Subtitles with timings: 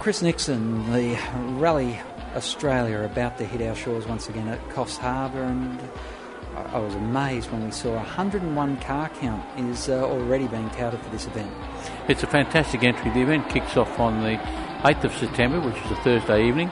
[0.00, 1.14] Chris Nixon, the
[1.58, 2.00] Rally
[2.34, 5.78] Australia, about to hit our shores once again at Coffs Harbour, and
[6.56, 11.10] I was amazed when we saw 101 car count is uh, already being touted for
[11.10, 11.52] this event.
[12.08, 13.10] It's a fantastic entry.
[13.10, 14.38] The event kicks off on the
[14.84, 16.70] 8th of September, which is a Thursday evening,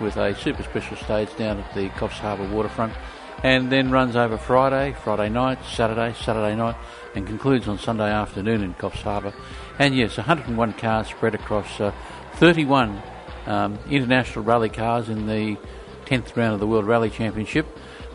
[0.00, 2.94] with a super special stage down at the Coffs Harbour waterfront,
[3.42, 6.76] and then runs over Friday, Friday night, Saturday, Saturday night,
[7.14, 9.34] and concludes on Sunday afternoon in Coffs Harbour.
[9.80, 11.90] And yes, 101 cars spread across uh,
[12.34, 13.02] 31
[13.46, 15.56] um, international rally cars in the
[16.04, 17.66] 10th round of the World Rally Championship,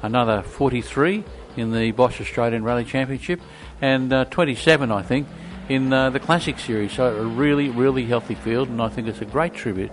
[0.03, 1.23] another 43
[1.57, 3.41] in the Bosch Australian Rally Championship,
[3.81, 5.27] and uh, 27, I think,
[5.67, 6.91] in uh, the Classic Series.
[6.91, 9.89] So a really, really healthy field, and I think it's a great tribute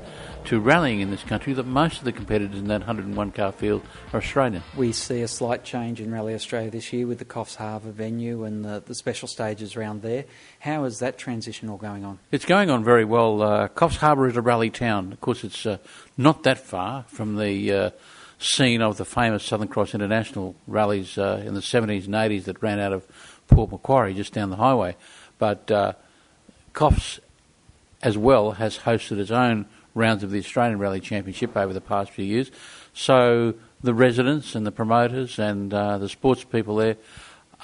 [0.46, 3.83] to rallying in this country that most of the competitors in that 101 car field
[4.12, 4.62] are Australian.
[4.77, 8.45] We see a slight change in Rally Australia this year with the Coffs Harbour venue
[8.45, 10.25] and the, the special stages around there.
[10.61, 12.19] How is that transition all going on?
[12.31, 13.42] It's going on very well.
[13.42, 15.12] Uh, Coffs Harbour is a rally town.
[15.12, 15.78] Of course, it's uh,
[16.16, 17.91] not that far from the uh,
[18.38, 22.62] scene of the famous Southern Cross International rallies uh, in the 70s and 80s that
[22.62, 23.06] ran out of
[23.48, 24.97] Port Macquarie just down the highway.
[25.38, 25.92] But uh,
[26.75, 27.20] Coffs,
[28.03, 32.10] as well, has hosted its own rounds of the Australian Rally Championship over the past
[32.10, 32.50] few years.
[32.94, 36.96] So the residents and the promoters and uh, the sports people there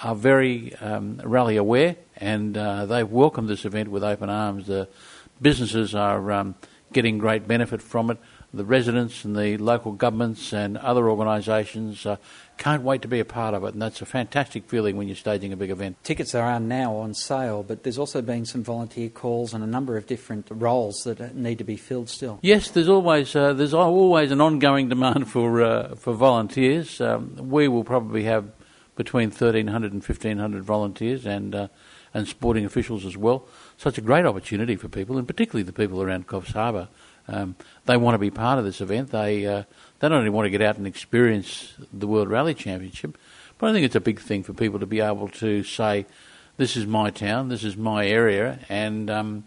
[0.02, 4.66] are very um, rally aware and uh, they've welcomed this event with open arms.
[4.66, 4.88] The
[5.40, 6.54] businesses are um,
[6.92, 8.18] getting great benefit from it.
[8.52, 12.16] The residents and the local governments and other organisations uh,
[12.56, 15.16] can't wait to be a part of it, and that's a fantastic feeling when you're
[15.16, 16.02] staging a big event.
[16.02, 19.98] Tickets are now on sale, but there's also been some volunteer calls and a number
[19.98, 22.38] of different roles that need to be filled still.
[22.40, 27.02] Yes, there's always uh, there's always an ongoing demand for uh, for volunteers.
[27.02, 28.50] Um, we will probably have
[28.96, 31.68] between 1,300 and 1,500 volunteers and uh,
[32.14, 33.46] and sporting officials as well.
[33.76, 36.88] So it's a great opportunity for people, and particularly the people around Coffs Harbour.
[37.28, 37.56] Um,
[37.86, 39.10] they want to be part of this event.
[39.10, 39.64] They uh,
[40.00, 43.18] they not only want to get out and experience the World Rally Championship,
[43.58, 46.06] but I think it's a big thing for people to be able to say,
[46.56, 49.44] "This is my town, this is my area," and um,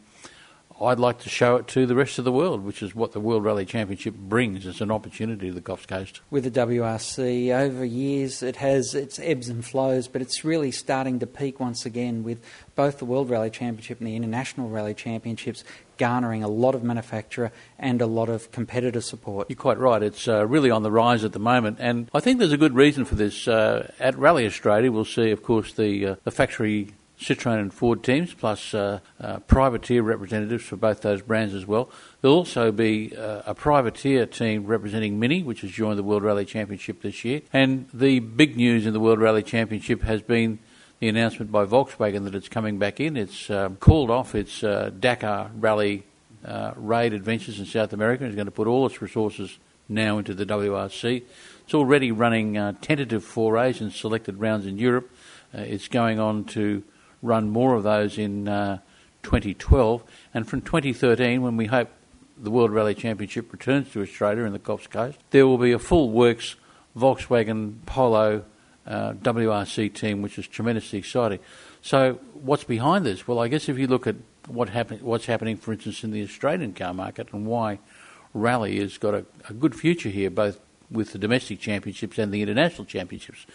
[0.81, 3.19] I'd like to show it to the rest of the world, which is what the
[3.19, 4.65] World Rally Championship brings.
[4.65, 6.21] It's an opportunity to the Coffs Coast.
[6.29, 11.19] With the WRC, over years it has its ebbs and flows, but it's really starting
[11.19, 12.41] to peak once again with
[12.75, 15.63] both the World Rally Championship and the International Rally Championships
[15.97, 19.47] garnering a lot of manufacturer and a lot of competitor support.
[19.49, 20.01] You're quite right.
[20.01, 22.73] It's uh, really on the rise at the moment, and I think there's a good
[22.73, 23.47] reason for this.
[23.47, 28.03] Uh, at Rally Australia, we'll see, of course, the uh, the factory Citroen and Ford
[28.03, 31.87] teams, plus uh, uh, privateer representatives for both those brands as well.
[32.21, 36.45] There'll also be uh, a privateer team representing Mini, which has joined the World Rally
[36.45, 37.41] Championship this year.
[37.53, 40.57] And the big news in the World Rally Championship has been
[40.99, 43.15] the announcement by Volkswagen that it's coming back in.
[43.15, 46.03] It's um, called off its uh, Dakar Rally
[46.43, 48.25] uh, raid adventures in South America.
[48.25, 51.21] It's going to put all its resources now into the WRC.
[51.65, 55.11] It's already running uh, tentative forays and selected rounds in Europe.
[55.53, 56.83] it's going on to
[57.21, 58.79] run more of those in uh,
[59.23, 60.03] 2012.
[60.33, 61.89] And from 2013, when we hope
[62.37, 65.79] the World Rally Championship returns to Australia in the Coffs Coast, there will be a
[65.79, 66.55] full works
[66.97, 68.43] Volkswagen Polo
[68.85, 71.39] uh, WRC team, which is tremendously exciting.
[71.81, 73.27] So, what's behind this?
[73.27, 74.15] Well, I guess if you look at
[74.47, 77.79] what happen- what's happening, for instance, in the Australian car market and why
[78.33, 80.59] Rally has got a, a good future here, both
[80.89, 83.45] with the domestic championships and the international championships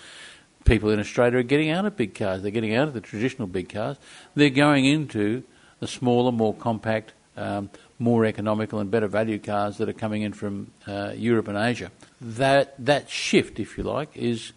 [0.66, 2.42] people in Australia are getting out of big cars.
[2.42, 3.96] They're getting out of the traditional big cars.
[4.34, 5.44] They're going into
[5.80, 10.32] the smaller, more compact, um, more economical and better value cars that are coming in
[10.32, 11.90] from uh, Europe and Asia.
[12.20, 14.52] That that shift, if you like, is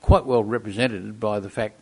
[0.00, 1.78] quite well represented by the fact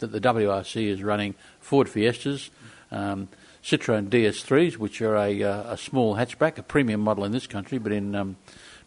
[0.00, 2.50] that the WRC is running Ford Fiestas,
[2.90, 3.28] um,
[3.62, 7.78] Citroen DS3s, which are a, uh, a, small hatchback, a premium model in this country,
[7.78, 8.36] but in um,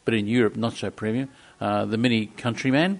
[0.06, 1.30] but in Europe not so premium.
[1.62, 3.00] Uh, the Mini Countryman,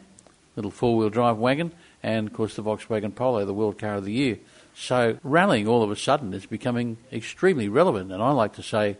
[0.56, 4.06] little four wheel drive wagon, and of course the Volkswagen Polo, the World Car of
[4.06, 4.40] the Year.
[4.76, 8.98] So rallying all of a sudden is becoming extremely relevant, and I like to say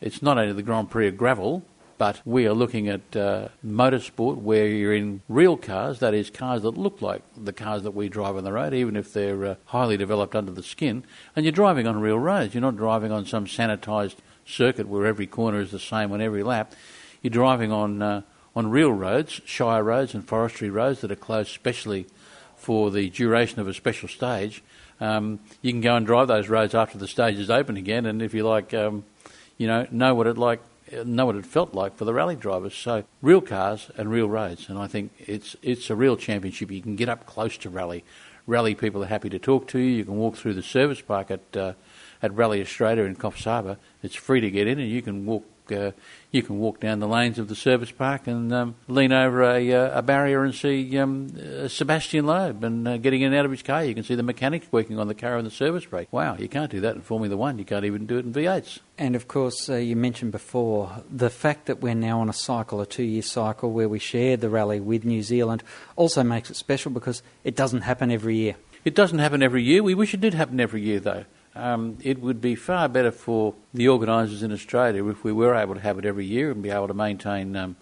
[0.00, 1.64] it's not only the Grand Prix of gravel,
[1.98, 6.62] but we are looking at uh, motorsport where you're in real cars, that is, cars
[6.62, 9.54] that look like the cars that we drive on the road, even if they're uh,
[9.66, 12.54] highly developed under the skin, and you're driving on real roads.
[12.54, 14.14] You're not driving on some sanitised
[14.46, 16.72] circuit where every corner is the same on every lap.
[17.20, 18.22] You're driving on uh,
[18.54, 22.06] on real roads, shire roads and forestry roads that are closed specially
[22.56, 24.62] for the duration of a special stage,
[25.00, 28.20] um, you can go and drive those roads after the stage is open again, and
[28.20, 29.04] if you like, um,
[29.56, 30.60] you know, know what it like,
[31.04, 32.74] know what it felt like for the rally drivers.
[32.74, 36.70] So real cars and real roads, and I think it's it's a real championship.
[36.70, 38.04] You can get up close to rally.
[38.46, 39.98] Rally people are happy to talk to you.
[39.98, 41.74] You can walk through the service park at uh,
[42.22, 43.76] at Rally Australia in Coffs Harbour.
[44.02, 45.92] It's free to get in, and you can walk uh,
[46.30, 49.72] you can walk down the lanes of the service park and um, lean over a,
[49.72, 53.44] uh, a, barrier and see um, uh, Sebastian Loeb and uh, getting in and out
[53.44, 53.84] of his car.
[53.84, 56.12] You can see the mechanics working on the car on the service break.
[56.12, 57.58] Wow, you can't do that in Formula One.
[57.58, 58.80] You can't even do it in V8s.
[58.98, 62.80] And of course, uh, you mentioned before the fact that we're now on a cycle,
[62.80, 65.62] a two year cycle, where we share the rally with New Zealand
[65.96, 68.56] also makes it special because it doesn't happen every year.
[68.84, 69.82] It doesn't happen every year.
[69.82, 71.24] We wish it did happen every year, though.
[71.58, 75.74] Um, it would be far better for the organisers in Australia if we were able
[75.74, 77.76] to have it every year and be able to maintain um,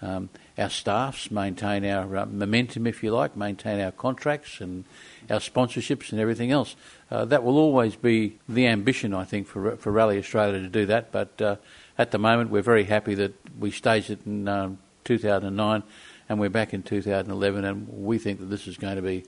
[0.00, 4.84] um, our staffs, maintain our uh, momentum, if you like, maintain our contracts and
[5.28, 6.74] our sponsorships and everything else.
[7.10, 10.86] Uh, that will always be the ambition, I think, for for Rally Australia to do
[10.86, 11.12] that.
[11.12, 11.56] But uh,
[11.98, 15.82] at the moment, we're very happy that we staged it in um, 2009
[16.30, 19.24] and we're back in 2011, and we think that this is going to be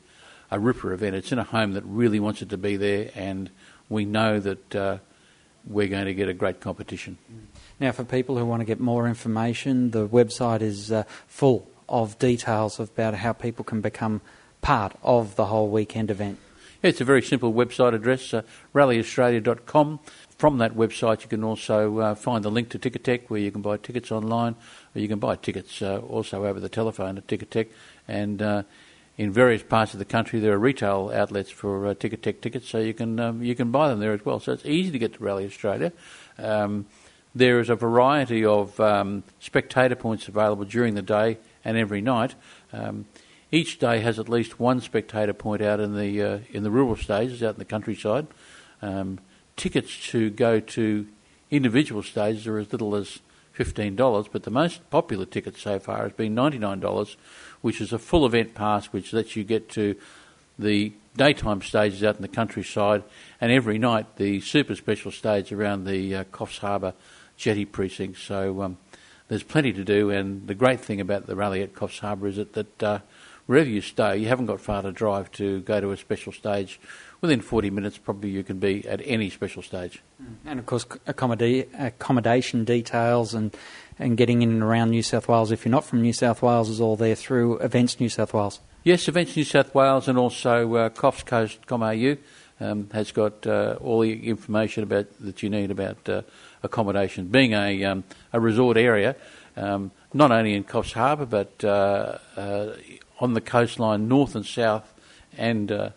[0.50, 1.16] a ripper event.
[1.16, 3.50] It's in a home that really wants it to be there, and
[3.90, 4.98] we know that uh,
[5.66, 7.18] we're going to get a great competition.
[7.78, 12.18] Now, for people who want to get more information, the website is uh, full of
[12.18, 14.22] details about how people can become
[14.62, 16.38] part of the whole weekend event.
[16.82, 18.42] Yeah, it's a very simple website address, uh,
[18.74, 20.00] rallyaustralia.com.
[20.38, 23.60] From that website, you can also uh, find the link to Ticketek, where you can
[23.60, 24.56] buy tickets online,
[24.94, 27.68] or you can buy tickets uh, also over the telephone at Ticketek.
[28.08, 28.62] And uh,
[29.20, 32.78] in various parts of the country, there are retail outlets for uh, Ticketek tickets, so
[32.78, 34.40] you can um, you can buy them there as well.
[34.40, 35.92] So it's easy to get to Rally Australia.
[36.38, 36.86] Um,
[37.34, 41.36] there is a variety of um, spectator points available during the day
[41.66, 42.34] and every night.
[42.72, 43.04] Um,
[43.52, 46.96] each day has at least one spectator point out in the uh, in the rural
[46.96, 48.26] stages, out in the countryside.
[48.80, 49.18] Um,
[49.54, 51.06] tickets to go to
[51.50, 53.18] individual stages are as little as
[53.60, 57.16] $15, but the most popular ticket so far has been $99,
[57.62, 59.94] which is a full event pass which lets you get to
[60.58, 63.02] the daytime stages out in the countryside
[63.40, 66.94] and every night the super special stage around the uh, Coffs Harbour
[67.36, 68.18] jetty precinct.
[68.18, 68.78] So um,
[69.28, 72.36] there's plenty to do, and the great thing about the rally at Coffs Harbour is
[72.36, 72.98] that, that uh,
[73.50, 76.78] wherever you stay, you haven't got far to drive to go to a special stage
[77.20, 80.00] within 40 minutes, probably you can be at any special stage.
[80.46, 83.52] And of course, accommodation details and,
[83.98, 86.68] and getting in and around New South Wales, if you're not from New South Wales,
[86.68, 88.60] is all there through Events New South Wales.
[88.84, 94.28] Yes, Events New South Wales and also uh, CoffsCoast.com.au um, has got uh, all the
[94.28, 96.22] information about that you need about uh,
[96.62, 97.26] accommodation.
[97.26, 99.16] Being a, um, a resort area,
[99.56, 102.74] um, not only in Coffs Harbour but uh, uh,
[103.20, 104.92] on the coastline north and south
[105.36, 105.90] and uh,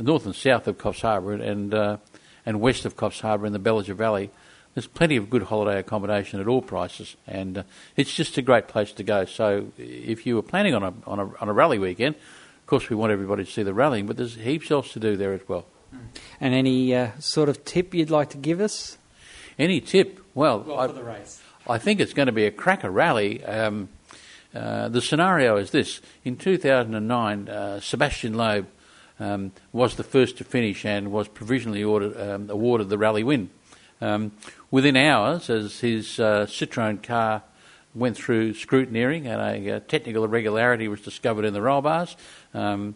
[0.00, 1.96] north and south of Coffs Harbour and uh,
[2.46, 4.30] and west of Coffs Harbour in the Bellinger Valley,
[4.74, 7.62] there's plenty of good holiday accommodation at all prices, and uh,
[7.96, 9.24] it's just a great place to go.
[9.24, 12.88] So if you were planning on a, on a on a rally weekend, of course
[12.88, 15.46] we want everybody to see the rallying, but there's heaps else to do there as
[15.48, 15.66] well.
[16.40, 18.98] And any uh, sort of tip you'd like to give us?
[19.58, 20.20] Any tip?
[20.34, 21.40] Well, well I, for the race.
[21.66, 23.44] I think it's going to be a cracker rally.
[23.44, 23.88] Um,
[24.54, 28.66] uh, the scenario is this: in 2009, uh, Sebastian Loeb
[29.20, 33.50] um, was the first to finish and was provisionally ordered, um, awarded the rally win.
[34.00, 34.32] Um,
[34.70, 37.42] within hours, as his uh, Citroen car
[37.94, 42.16] went through scrutineering and a, a, technical irregularity was discovered in the roll bars,
[42.54, 42.94] um,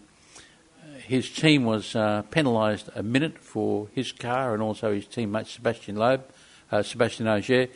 [1.05, 5.97] his team was uh, penalised a minute for his car and also his teammate Sebastian
[5.97, 6.25] Loeb,
[6.71, 7.69] uh, Sebastian Ogier.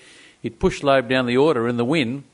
[0.42, 2.24] It pushed Loeb down the order in the win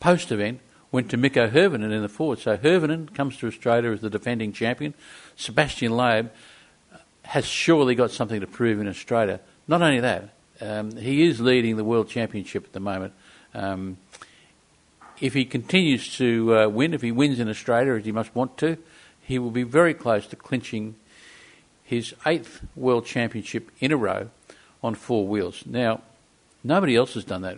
[0.00, 0.60] post event
[0.94, 2.38] went to Mikko Hirvonen in the forward.
[2.38, 4.94] So Hirvonen comes to Australia as the defending champion.
[5.34, 6.30] Sebastian Loeb
[7.24, 9.40] has surely got something to prove in Australia.
[9.66, 10.28] Not only that,
[10.60, 13.12] um, he is leading the World Championship at the moment.
[13.54, 13.96] Um,
[15.20, 18.56] if he continues to uh, win, if he wins in Australia, as he must want
[18.58, 18.78] to,
[19.20, 20.94] he will be very close to clinching
[21.82, 24.30] his eighth World Championship in a row
[24.80, 25.64] on four wheels.
[25.66, 26.02] Now,
[26.62, 27.56] nobody else has done that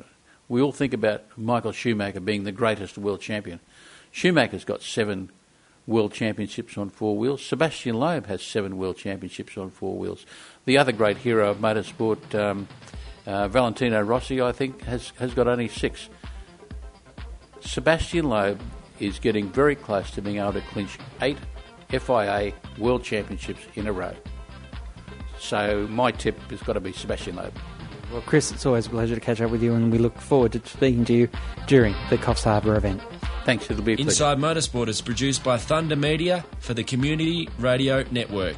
[0.49, 3.61] we all think about Michael Schumacher being the greatest world champion.
[4.13, 5.31] Schumacher's got seven
[5.87, 7.45] world championships on four wheels.
[7.45, 10.27] Sebastian Loeb has seven world championships on four wheels.
[10.65, 12.69] The other great hero of motorsport, um,
[13.27, 16.09] uh, Valentino Rossi, I think, has, has got only six.
[17.61, 18.61] Sebastian Loeb
[19.01, 21.39] is getting very close to being able to clinch eight
[21.89, 24.15] FIA world championships in a row.
[25.39, 27.53] So my tip has got to be Sebastian Loeb.
[28.13, 30.53] Well, Chris, it's always a pleasure to catch up with you, and we look forward
[30.53, 31.29] to speaking to you
[31.67, 33.03] during the Coffs Harbour event.
[33.45, 38.57] Thanks, it'll be Inside Motorsport is produced by Thunder Media for the Community Radio Network.